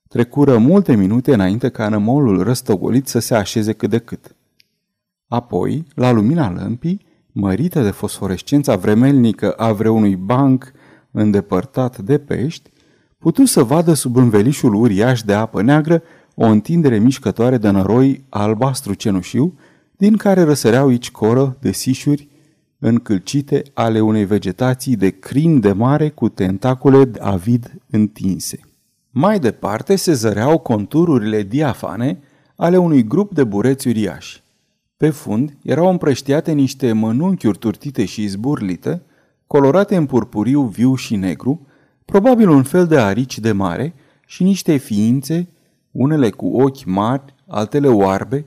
[0.08, 4.34] Trecură multe minute înainte ca nămolul răstăgolit să se așeze cât de cât.
[5.28, 10.72] Apoi, la lumina lămpii, mărită de fosforescența vremelnică a vreunui banc
[11.10, 12.70] îndepărtat de pești,
[13.18, 16.02] putu să vadă sub învelișul uriaș de apă neagră
[16.34, 19.58] o întindere mișcătoare de năroi albastru cenușiu,
[19.96, 22.28] din care răsăreau aici coră de sișuri
[22.78, 28.60] încălcite ale unei vegetații de crin de mare cu tentacule avid întinse.
[29.10, 32.18] Mai departe se zăreau contururile diafane
[32.56, 34.43] ale unui grup de bureți uriași.
[34.96, 39.02] Pe fund erau împrăștiate niște mănunchiuri turtite și zburlite,
[39.46, 41.66] colorate în purpuriu viu și negru,
[42.04, 43.94] probabil un fel de arici de mare
[44.26, 45.48] și niște ființe,
[45.90, 48.44] unele cu ochi mari, altele oarbe,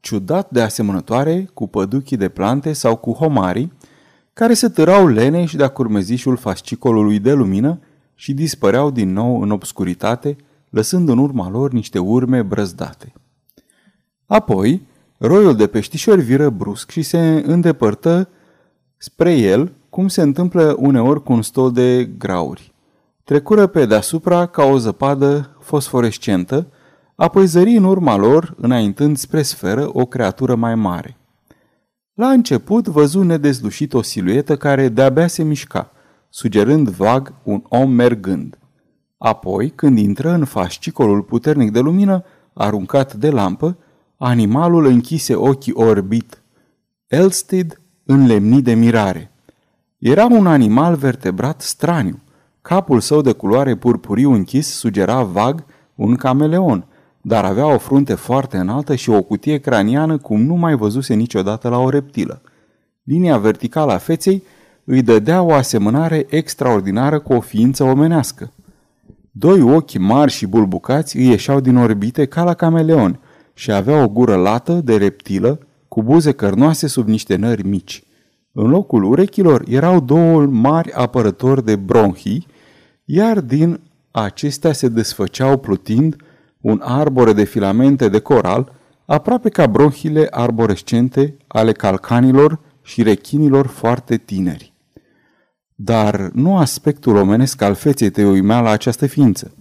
[0.00, 3.72] ciudat de asemănătoare cu păduchii de plante sau cu homarii,
[4.32, 7.80] care se târau lene și de-a curmezișul fascicolului de lumină
[8.14, 10.36] și dispăreau din nou în obscuritate,
[10.70, 13.12] lăsând în urma lor niște urme brăzdate.
[14.26, 14.82] Apoi,
[15.20, 18.28] roiul de peștișori viră brusc și se îndepărtă
[18.96, 22.72] spre el, cum se întâmplă uneori cu un stol de grauri.
[23.24, 26.66] Trecură pe deasupra ca o zăpadă fosforescentă,
[27.14, 31.16] apoi zări în urma lor, înaintând spre sferă, o creatură mai mare.
[32.14, 35.92] La început văzu nedezlușit o siluetă care de-abia se mișca,
[36.28, 38.58] sugerând vag un om mergând.
[39.18, 43.76] Apoi, când intră în fascicolul puternic de lumină, aruncat de lampă,
[44.22, 46.42] animalul închise ochii orbit.
[47.06, 49.30] Elstead înlemni de mirare.
[49.98, 52.18] Era un animal vertebrat straniu.
[52.62, 56.86] Capul său de culoare purpuriu închis sugera vag un cameleon,
[57.20, 61.68] dar avea o frunte foarte înaltă și o cutie craniană cum nu mai văzuse niciodată
[61.68, 62.42] la o reptilă.
[63.02, 64.42] Linia verticală a feței
[64.84, 68.52] îi dădea o asemănare extraordinară cu o ființă omenească.
[69.30, 73.18] Doi ochi mari și bulbucați îi ieșeau din orbite ca la cameleon
[73.60, 78.02] și avea o gură lată de reptilă cu buze cărnoase sub niște nări mici.
[78.52, 82.46] În locul urechilor erau două mari apărători de bronhii,
[83.04, 86.16] iar din acestea se desfăceau plutind
[86.60, 88.72] un arbore de filamente de coral,
[89.06, 94.72] aproape ca bronhile arborescente ale calcanilor și rechinilor foarte tineri.
[95.74, 99.54] Dar nu aspectul omenesc al feței te uimea la această ființă.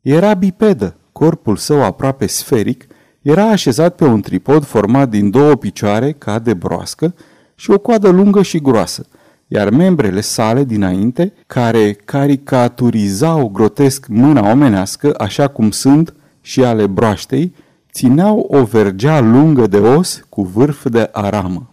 [0.00, 2.88] Era bipedă, corpul său aproape sferic,
[3.22, 7.14] era așezat pe un tripod format din două picioare ca de broască
[7.54, 9.06] și o coadă lungă și groasă,
[9.46, 17.54] iar membrele sale dinainte, care caricaturizau grotesc mâna omenească așa cum sunt și ale broaștei,
[17.92, 21.70] țineau o vergea lungă de os cu vârf de aramă.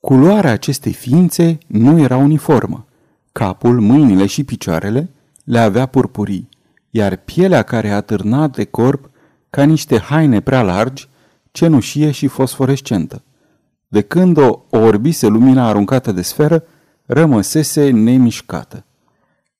[0.00, 2.86] Culoarea acestei ființe nu era uniformă.
[3.32, 5.10] Capul, mâinile și picioarele
[5.44, 6.48] le avea purpurii,
[6.90, 9.10] iar pielea care atârna de corp
[9.54, 11.08] ca niște haine prea largi,
[11.50, 13.22] cenușie și fosforescentă.
[13.88, 16.64] De când o orbise lumina aruncată de sferă,
[17.06, 18.84] rămăsese nemișcată.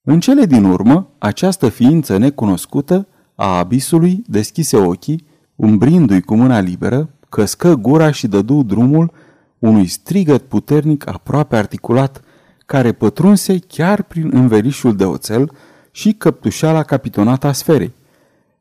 [0.01, 5.25] În cele din urmă, această ființă necunoscută a abisului deschise ochii,
[5.55, 9.11] umbrindu-i cu mâna liberă, căscă gura și dădu drumul
[9.59, 12.21] unui strigăt puternic aproape articulat,
[12.65, 15.51] care pătrunse chiar prin învelișul de oțel
[15.91, 17.93] și căptușala capitonată a sferei.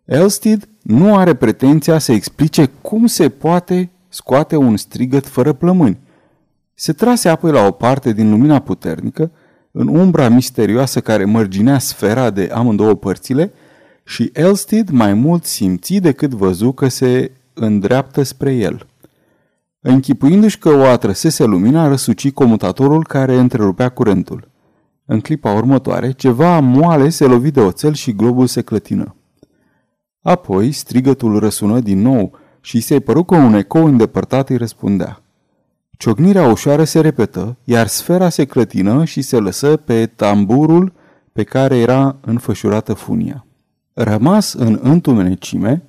[0.05, 5.99] Elstid nu are pretenția să explice cum se poate scoate un strigăt fără plămâni.
[6.75, 9.31] Se trase apoi la o parte din lumina puternică,
[9.71, 13.53] în umbra misterioasă care mărginea sfera de amândouă părțile,
[14.05, 18.87] și Elstid mai mult simți decât văzu că se îndreaptă spre el.
[19.81, 24.49] Închipuindu-și că o atrăsese lumina, răsuci comutatorul care întrerupea curentul.
[25.05, 29.17] În clipa următoare, ceva moale se lovi de oțel și globul se clătină.
[30.23, 35.23] Apoi, strigătul răsună din nou și se păru că un ecou îndepărtat îi răspundea.
[35.99, 40.93] Ciocnirea ușoară se repetă, iar sfera se clătină și se lăsă pe tamburul
[41.33, 43.47] pe care era înfășurată funia.
[43.93, 45.83] Rămas în întumenecime,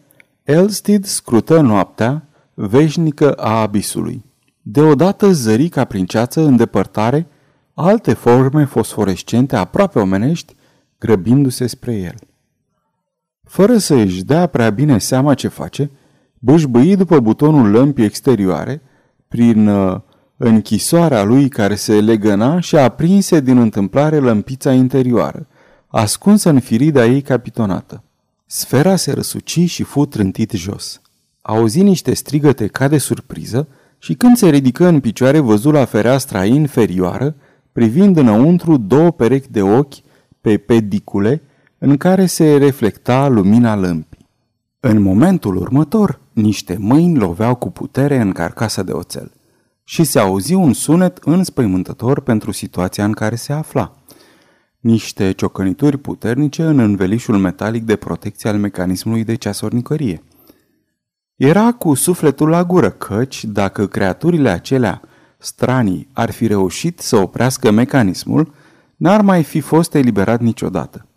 [0.43, 4.25] Elstid scrută noaptea veșnică a abisului.
[4.61, 7.27] Deodată zări ca prin ceață în depărtare
[7.73, 10.55] alte forme fosforescente aproape omenești,
[10.99, 12.15] grăbindu-se spre el.
[13.53, 15.91] Fără să își dea prea bine seama ce face,
[16.39, 18.81] bâșbâi după butonul lămpii exterioare,
[19.27, 19.99] prin uh,
[20.37, 25.47] închisoarea lui care se legăna și aprinse din întâmplare lămpița interioară,
[25.87, 28.03] ascunsă în firida ei capitonată.
[28.45, 31.01] Sfera se răsuci și fu trântit jos.
[31.41, 36.45] Auzi niște strigăte ca de surpriză și când se ridică în picioare văzu la fereastra
[36.45, 37.35] inferioară,
[37.71, 39.95] privind înăuntru două perechi de ochi
[40.41, 41.41] pe pedicule
[41.85, 44.27] în care se reflecta lumina lămpii.
[44.79, 49.31] În momentul următor, niște mâini loveau cu putere în carcasa de oțel
[49.83, 53.95] și se auzi un sunet înspăimântător pentru situația în care se afla.
[54.79, 60.23] Niște ciocănituri puternice în învelișul metalic de protecție al mecanismului de ceasornicărie.
[61.35, 65.01] Era cu sufletul la gură, căci dacă creaturile acelea
[65.37, 68.53] stranii ar fi reușit să oprească mecanismul,
[68.95, 71.07] n-ar mai fi fost eliberat niciodată.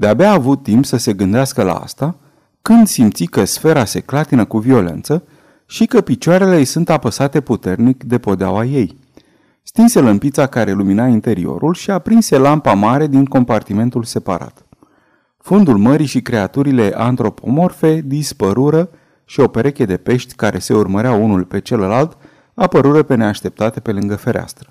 [0.00, 2.16] De-abia a avut timp să se gândească la asta,
[2.62, 5.24] când simți că sfera se clatină cu violență
[5.66, 8.98] și că picioarele îi sunt apăsate puternic de podeaua ei.
[9.62, 14.66] Stinse lămpița care lumina interiorul și aprinse lampa mare din compartimentul separat.
[15.38, 18.90] Fundul mării și creaturile antropomorfe dispărură
[19.24, 22.16] și o pereche de pești care se urmăreau unul pe celălalt
[22.54, 24.70] apărură pe neașteptate pe lângă fereastră.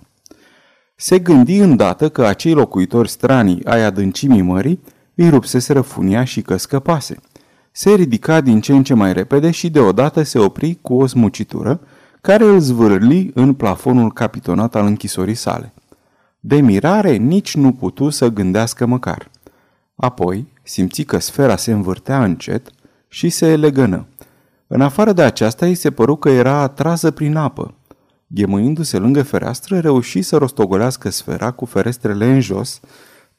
[0.95, 4.81] Se gândi îndată că acei locuitori stranii ai adâncimii mării
[5.21, 7.17] îi rupseseră funia și că scăpase.
[7.71, 11.79] Se ridica din ce în ce mai repede și deodată se opri cu o smucitură
[12.21, 15.73] care îl zvârli în plafonul capitonat al închisorii sale.
[16.39, 19.29] De mirare nici nu putu să gândească măcar.
[19.95, 22.69] Apoi simți că sfera se învârtea încet
[23.07, 24.05] și se legănă.
[24.67, 27.73] În afară de aceasta, îi se păru că era atrasă prin apă.
[28.27, 32.79] Ghemâindu-se lângă fereastră, reuși să rostogolească sfera cu ferestrele în jos,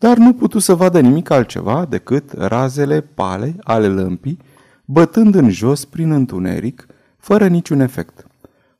[0.01, 4.39] dar nu putu să vadă nimic altceva decât razele pale ale lămpii,
[4.85, 6.87] bătând în jos prin întuneric,
[7.17, 8.27] fără niciun efect.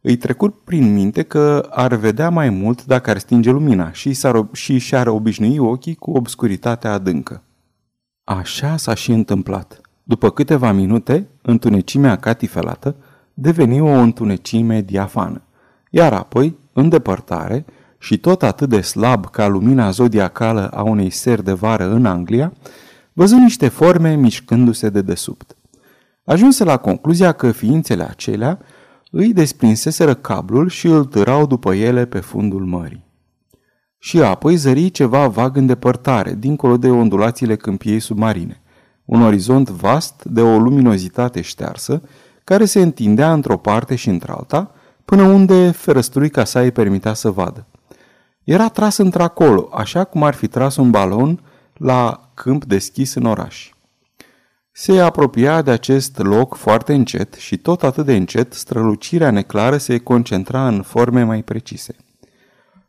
[0.01, 4.47] Îi trecut prin minte că ar vedea mai mult dacă ar stinge lumina și, s-ar,
[4.53, 7.43] și și-ar obișnui ochii cu obscuritatea adâncă.
[8.25, 9.81] Așa s-a și întâmplat.
[10.03, 12.97] După câteva minute, întunecimea catifelată
[13.35, 15.43] deveni o întunecime diafană.
[15.91, 17.65] Iar apoi, în depărtare,
[18.01, 22.53] și tot atât de slab ca lumina zodiacală a unei seri de vară în Anglia,
[23.13, 25.57] văzu niște forme mișcându-se de desubt.
[26.25, 28.59] Ajunse la concluzia că ființele acelea
[29.11, 33.09] îi desprinseseră cablul și îl târau după ele pe fundul mării.
[33.99, 38.61] Și apoi zări ceva vag în depărtare, dincolo de ondulațiile câmpiei submarine–
[39.11, 42.03] un orizont vast de o luminozitate ștearsă,
[42.45, 44.71] care se întindea într-o parte și într-alta,
[45.05, 47.67] până unde ferăstruica sa îi permitea să vadă.
[48.51, 51.41] Era tras într-acolo, așa cum ar fi tras un balon
[51.77, 53.71] la câmp deschis în oraș.
[54.73, 59.99] Se apropia de acest loc foarte încet și tot atât de încet strălucirea neclară se
[59.99, 61.97] concentra în forme mai precise.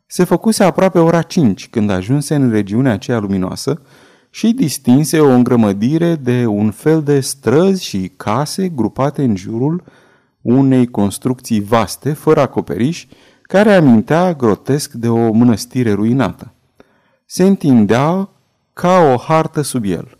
[0.06, 3.82] Se făcuse aproape ora 5 când ajunse în regiunea aceea luminoasă,
[4.30, 9.84] și distinse o îngrămădire de un fel de străzi și case grupate în jurul
[10.40, 13.06] unei construcții vaste, fără acoperiș,
[13.52, 16.52] care amintea grotesc de o mănăstire ruinată.
[17.26, 18.28] Se întindea
[18.72, 20.18] ca o hartă sub el.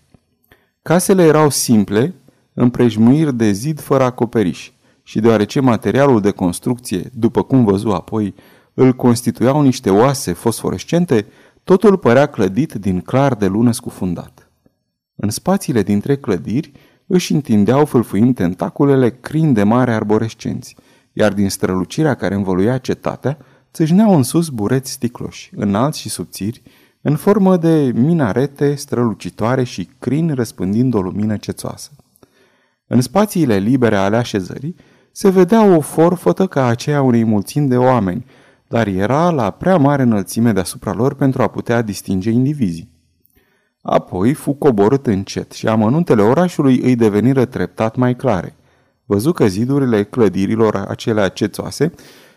[0.82, 2.14] Casele erau simple,
[2.54, 4.70] împrejmuiri de zid fără acoperiș
[5.02, 8.34] și deoarece materialul de construcție, după cum văzu apoi,
[8.74, 11.26] îl constituiau niște oase fosforescente,
[11.64, 14.50] Totul părea clădit din clar de lună scufundat.
[15.14, 16.72] În spațiile dintre clădiri
[17.06, 20.76] își întindeau fâlfâind tentaculele crin de mare arborescenți,
[21.12, 23.38] iar din strălucirea care învăluia cetatea,
[23.72, 26.62] țâșneau în sus bureți sticloși, înalți și subțiri,
[27.00, 31.90] în formă de minarete strălucitoare și crin răspândind o lumină cețoasă.
[32.86, 34.74] În spațiile libere ale așezării
[35.12, 38.24] se vedea o forfătă ca aceea unei mulțimi de oameni,
[38.68, 42.90] dar era la prea mare înălțime deasupra lor pentru a putea distinge indivizii.
[43.82, 48.56] Apoi fu coborât încet și amănuntele orașului îi deveniră treptat mai clare.
[49.04, 51.92] Văzu că zidurile clădirilor acelea cețoase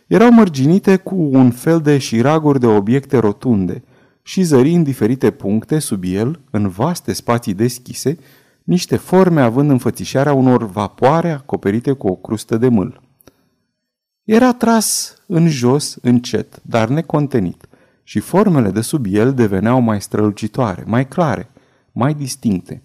[0.07, 3.84] erau mărginite cu un fel de șiraguri de obiecte rotunde
[4.22, 8.18] și zări în diferite puncte sub el, în vaste spații deschise,
[8.63, 13.01] niște forme având înfățișarea unor vapoare acoperite cu o crustă de mâl.
[14.24, 17.68] Era tras în jos, încet, dar necontenit,
[18.03, 21.49] și formele de sub el deveneau mai strălucitoare, mai clare,
[21.91, 22.82] mai distincte.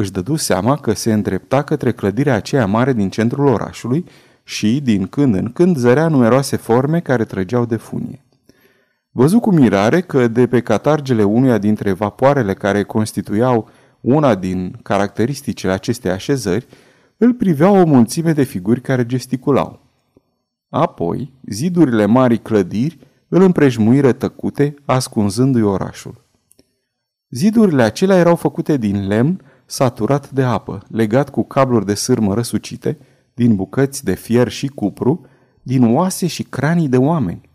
[0.00, 4.04] Își dădu seama că se îndrepta către clădirea aceea mare din centrul orașului
[4.44, 8.24] și, din când în când, zărea numeroase forme care trăgeau de funie.
[9.10, 13.68] Văzu cu mirare că de pe catargele unuia dintre vapoarele care constituiau
[14.00, 16.66] una din caracteristicile acestei așezări,
[17.16, 19.80] îl privea o mulțime de figuri care gesticulau.
[20.68, 22.98] Apoi, zidurile marii clădiri
[23.28, 26.24] îl împrejmuiră tăcute, ascunzându-i orașul.
[27.30, 29.40] Zidurile acelea erau făcute din lemn
[29.70, 32.98] saturat de apă, legat cu cabluri de sârmă răsucite,
[33.34, 35.26] din bucăți de fier și cupru,
[35.62, 37.48] din oase și cranii de oameni.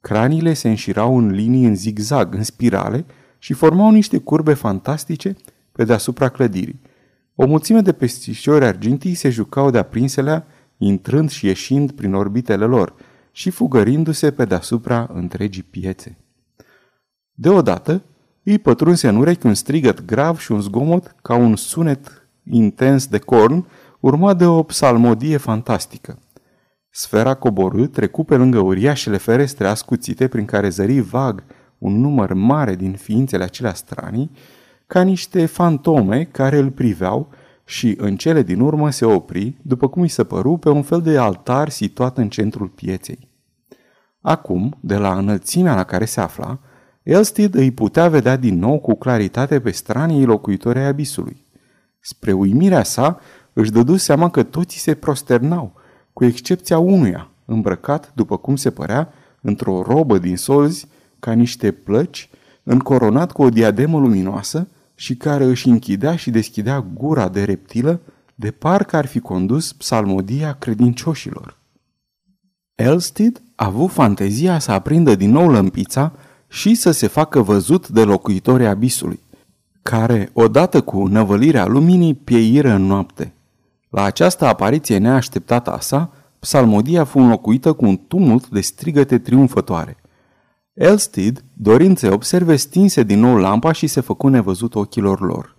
[0.00, 3.04] Craniile se înșirau în linii în zigzag, în spirale
[3.38, 5.36] și formau niște curbe fantastice
[5.72, 6.80] pe deasupra clădirii.
[7.34, 10.46] O mulțime de pestișori argintii se jucau de-a prinselea,
[10.76, 12.94] intrând și ieșind prin orbitele lor
[13.32, 16.18] și fugărindu-se pe deasupra întregii piețe.
[17.32, 18.02] Deodată,
[18.42, 23.18] îi pătrunse în urechi un strigăt grav și un zgomot ca un sunet intens de
[23.18, 23.66] corn,
[24.00, 26.18] urmat de o psalmodie fantastică.
[26.90, 31.44] Sfera coborâ, trecu pe lângă uriașele ferestre ascuțite prin care zări vag
[31.78, 34.30] un număr mare din ființele acelea stranii,
[34.86, 37.28] ca niște fantome care îl priveau
[37.64, 41.00] și în cele din urmă se opri, după cum îi se păru, pe un fel
[41.00, 43.28] de altar situat în centrul pieței.
[44.20, 46.58] Acum, de la înălțimea la care se afla,
[47.02, 51.44] Elstid îi putea vedea din nou cu claritate pe stranii locuitorii abisului.
[52.00, 53.20] Spre uimirea sa,
[53.52, 55.72] își dădu seama că toți se prosternau,
[56.12, 60.86] cu excepția unuia, îmbrăcat, după cum se părea, într-o robă din solzi,
[61.18, 62.30] ca niște plăci,
[62.62, 68.00] încoronat cu o diademă luminoasă și care își închidea și deschidea gura de reptilă,
[68.34, 71.58] de parcă ar fi condus psalmodia credincioșilor.
[72.74, 76.12] Elstid a avut fantezia să aprindă din nou lămpița
[76.52, 79.20] și să se facă văzut de locuitorii abisului,
[79.82, 83.32] care, odată cu năvălirea luminii, pieiră în noapte.
[83.90, 89.96] La această apariție neașteptată a sa, psalmodia fu înlocuită cu un tumult de strigăte triumfătoare.
[90.72, 95.56] Elstid, dorind să observe, stinse din nou lampa și se făcu nevăzut ochilor lor.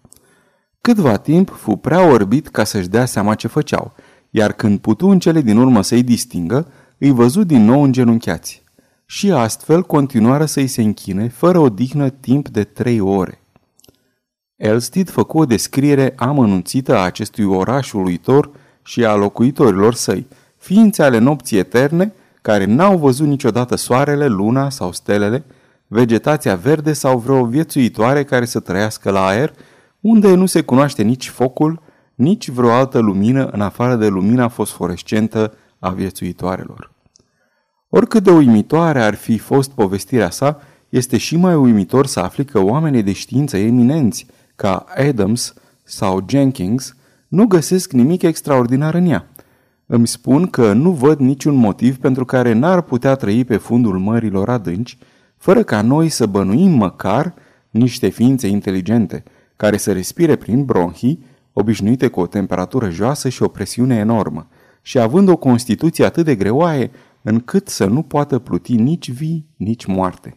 [0.81, 3.93] Câtva timp fu prea orbit ca să-și dea seama ce făceau,
[4.29, 6.67] iar când putu în cele din urmă să-i distingă,
[6.97, 8.63] îi văzut din nou îngenunchiați
[9.13, 13.41] și astfel continuară să-i se închine fără odihnă timp de trei ore.
[14.55, 18.49] Elstid făcu o descriere amănunțită a acestui oraș uluitor
[18.83, 24.91] și a locuitorilor săi, ființe ale nopții eterne, care n-au văzut niciodată soarele, luna sau
[24.91, 25.45] stelele,
[25.87, 29.53] vegetația verde sau vreo viețuitoare care să trăiască la aer,
[29.99, 31.81] unde nu se cunoaște nici focul,
[32.15, 36.90] nici vreo altă lumină în afară de lumina fosforescentă a viețuitoarelor.
[37.93, 42.59] Oricât de uimitoare ar fi fost povestirea sa, este și mai uimitor să afli că
[42.59, 44.25] oamenii de știință eminenți,
[44.55, 46.95] ca Adams sau Jenkins,
[47.27, 49.27] nu găsesc nimic extraordinar în ea.
[49.85, 54.49] Îmi spun că nu văd niciun motiv pentru care n-ar putea trăi pe fundul mărilor
[54.49, 54.97] adânci,
[55.37, 57.33] fără ca noi să bănuim măcar
[57.69, 59.23] niște ființe inteligente,
[59.55, 64.47] care să respire prin bronhii, obișnuite cu o temperatură joasă și o presiune enormă,
[64.81, 69.85] și având o constituție atât de greoaie încât să nu poată pluti nici vii, nici
[69.85, 70.35] moarte.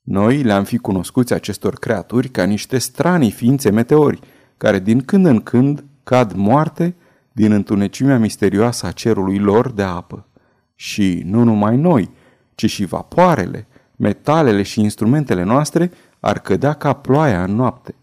[0.00, 4.20] Noi le-am fi cunoscuți acestor creaturi ca niște stranii ființe meteori,
[4.56, 6.94] care din când în când cad moarte
[7.32, 10.26] din întunecimea misterioasă a cerului lor de apă.
[10.74, 12.10] Și nu numai noi,
[12.54, 13.66] ci și vapoarele,
[13.96, 17.94] metalele și instrumentele noastre ar cădea ca ploaia în noapte.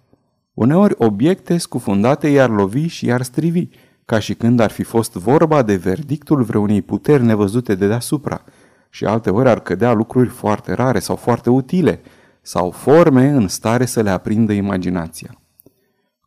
[0.53, 3.67] Uneori obiecte scufundate i-ar lovi și i-ar strivi,
[4.11, 8.43] ca și când ar fi fost vorba de verdictul vreunei puteri nevăzute de deasupra,
[8.89, 12.01] și alteori ar cădea lucruri foarte rare sau foarte utile,
[12.41, 15.41] sau forme în stare să le aprindă imaginația.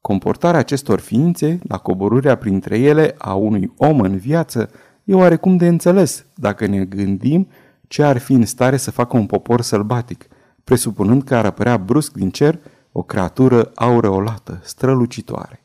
[0.01, 4.71] Comportarea acestor ființe, la coborârea printre ele a unui om în viață,
[5.05, 7.49] e oarecum de înțeles dacă ne gândim
[7.89, 10.27] ce ar fi în stare să facă un popor sălbatic,
[10.65, 12.59] presupunând că ar apărea brusc din cer
[12.93, 15.64] o creatură aureolată, strălucitoare.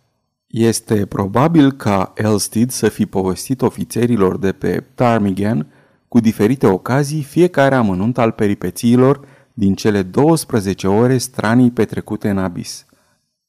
[0.50, 5.68] Este probabil ca Elstid să fi povestit ofițerilor de pe Ptarmigan
[6.08, 9.20] cu diferite ocazii fiecare amănunt al peripețiilor
[9.54, 12.86] din cele 12 ore stranii petrecute în abis.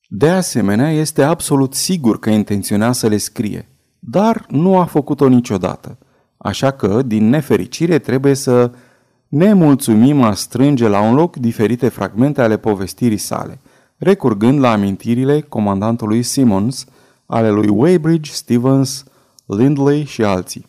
[0.08, 5.98] De asemenea, este absolut sigur că intenționa să le scrie, dar nu a făcut-o niciodată.
[6.36, 8.72] Așa că, din nefericire, trebuie să
[9.28, 13.60] ne mulțumim a strânge la un loc diferite fragmente ale povestirii sale,
[14.00, 16.86] recurgând la amintirile comandantului Simmons,
[17.26, 19.04] ale lui Weybridge, Stevens,
[19.46, 20.66] Lindley și alții.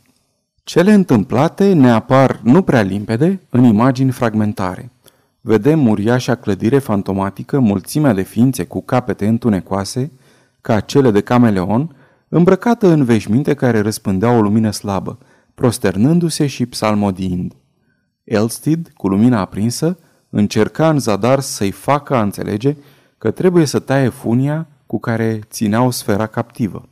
[0.63, 4.91] Cele întâmplate ne apar nu prea limpede în imagini fragmentare.
[5.41, 10.11] Vedem uriașa clădire fantomatică, mulțimea de ființe cu capete întunecoase,
[10.61, 11.95] ca cele de cameleon,
[12.29, 15.17] îmbrăcată în veșminte care răspândeau o lumină slabă,
[15.55, 17.53] prosternându-se și psalmodiind.
[18.23, 19.97] Elstid, cu lumina aprinsă,
[20.29, 22.75] încerca în zadar să-i facă a înțelege
[23.21, 26.87] că trebuie să taie funia cu care țineau sfera captivă.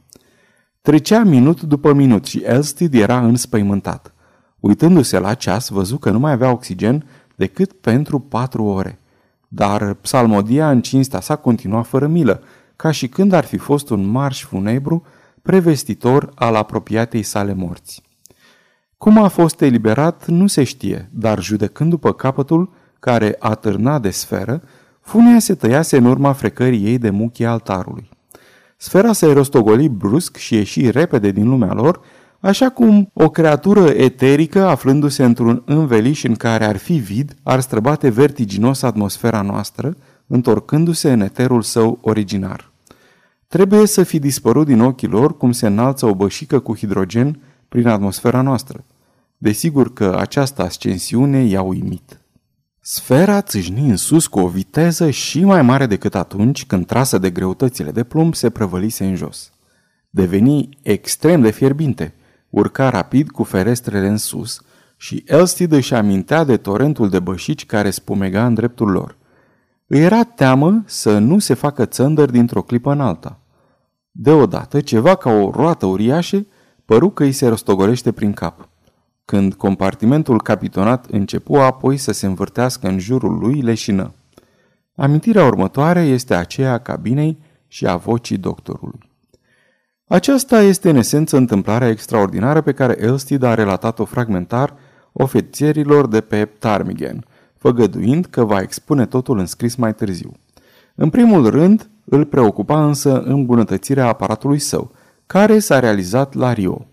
[0.82, 4.14] Trecea minut după minut și Elstid era înspăimântat.
[4.60, 7.06] Uitându-se la ceas, văzu că nu mai avea oxigen
[7.36, 9.00] decât pentru patru ore.
[9.48, 12.44] Dar psalmodia în cinstea sa continua fără milă,
[12.76, 15.06] ca și când ar fi fost un marș funebru
[15.42, 18.02] prevestitor al apropiatei sale morți.
[18.98, 24.64] Cum a fost eliberat nu se știe, dar judecând după capătul care atârna de sferă,
[25.10, 28.10] funia se tăiase în urma frecării ei de muchii altarului.
[28.78, 32.02] Sfera se rostogoli brusc și ieși repede din lumea lor,
[32.40, 38.10] așa cum o creatură eterică, aflându-se într-un înveliș în care ar fi vid, ar străbate
[38.10, 39.96] vertiginos atmosfera noastră,
[40.28, 42.72] întorcându-se în eterul său originar.
[43.48, 47.40] Trebuie să fi dispărut din ochii lor cum se înalță o bășică cu hidrogen
[47.70, 48.84] prin atmosfera noastră.
[49.38, 52.19] Desigur că această ascensiune i-a uimit.
[52.82, 57.30] Sfera țâșni în sus cu o viteză și mai mare decât atunci când, trasă de
[57.30, 59.52] greutățile de plumb, se prăvălise în jos.
[60.10, 62.14] Deveni extrem de fierbinte,
[62.50, 64.62] urca rapid cu ferestrele în sus
[64.98, 69.18] și Elstid își amintea de torentul de bășici care spumega în dreptul lor.
[69.88, 73.40] Îi era teamă să nu se facă țăndări dintr-o clipă în alta.
[74.12, 76.46] Deodată, ceva ca o roată uriașă
[76.86, 78.69] păru că îi se rostogolește prin cap.
[79.30, 84.14] Când compartimentul capitonat începu apoi să se învârtească în jurul lui, leșină.
[84.96, 89.00] Amintirea următoare este aceea a cabinei și a vocii doctorului.
[90.08, 94.74] Aceasta este în esență întâmplarea extraordinară pe care Elstid a relatat-o fragmentar
[95.12, 97.26] ofițerilor de pe Ptarmigan,
[97.58, 100.32] făgăduind că va expune totul în scris mai târziu.
[100.96, 104.92] În primul rând, îl preocupa însă îmbunătățirea aparatului său,
[105.26, 106.88] care s-a realizat la Rio.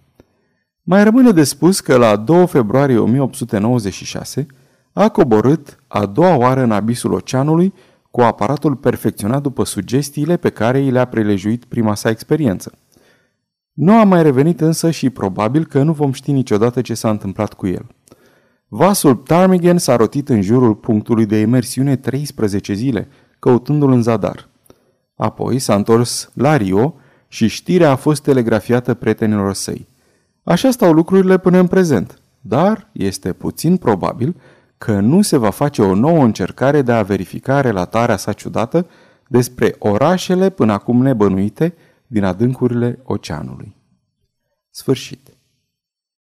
[0.88, 4.46] Mai rămâne de spus că la 2 februarie 1896
[4.92, 7.74] a coborât a doua oară în abisul oceanului
[8.10, 12.72] cu aparatul perfecționat după sugestiile pe care i le-a prelejuit prima sa experiență.
[13.72, 17.54] Nu a mai revenit însă și probabil că nu vom ști niciodată ce s-a întâmplat
[17.54, 17.86] cu el.
[18.68, 23.08] Vasul Ptarmigan s-a rotit în jurul punctului de imersiune 13 zile,
[23.38, 24.48] căutându-l în zadar.
[25.16, 26.94] Apoi s-a întors la Rio
[27.28, 29.94] și știrea a fost telegrafiată prietenilor săi.
[30.48, 34.36] Așa stau lucrurile până în prezent, dar este puțin probabil
[34.78, 38.86] că nu se va face o nouă încercare de a verifica relatarea sa ciudată
[39.28, 41.74] despre orașele până acum nebănuite
[42.06, 43.76] din adâncurile oceanului.
[44.70, 45.25] Sfârșit.